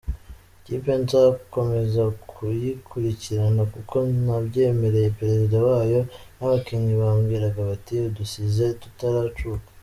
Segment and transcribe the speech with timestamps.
[0.59, 6.01] Ikipe nzakomeza kuyikurikirana kuko nabyemereye perezida wayo
[6.37, 9.67] n’abakinnyi bambwiraga bati udusize tutaracuka.